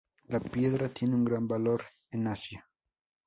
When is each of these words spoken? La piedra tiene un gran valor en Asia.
La 0.29 0.39
piedra 0.39 0.89
tiene 0.89 1.13
un 1.13 1.23
gran 1.25 1.47
valor 1.47 1.83
en 2.09 2.25
Asia. 2.25 2.67